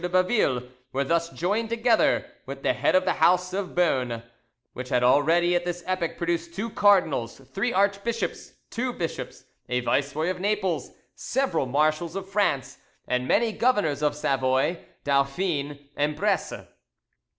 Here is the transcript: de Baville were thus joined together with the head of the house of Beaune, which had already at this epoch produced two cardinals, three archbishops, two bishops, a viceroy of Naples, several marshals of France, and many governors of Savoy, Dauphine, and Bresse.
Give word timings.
de 0.01 0.09
Baville 0.09 0.63
were 0.91 1.03
thus 1.03 1.29
joined 1.29 1.69
together 1.69 2.25
with 2.47 2.63
the 2.63 2.73
head 2.73 2.95
of 2.95 3.05
the 3.05 3.13
house 3.21 3.53
of 3.53 3.75
Beaune, 3.75 4.23
which 4.73 4.89
had 4.89 5.03
already 5.03 5.53
at 5.55 5.63
this 5.63 5.83
epoch 5.85 6.17
produced 6.17 6.55
two 6.55 6.71
cardinals, 6.71 7.37
three 7.53 7.71
archbishops, 7.71 8.53
two 8.71 8.93
bishops, 8.93 9.43
a 9.69 9.79
viceroy 9.81 10.31
of 10.31 10.39
Naples, 10.39 10.89
several 11.13 11.67
marshals 11.67 12.15
of 12.15 12.27
France, 12.27 12.79
and 13.07 13.27
many 13.27 13.51
governors 13.51 14.01
of 14.01 14.15
Savoy, 14.15 14.79
Dauphine, 15.03 15.77
and 15.95 16.15
Bresse. 16.17 16.63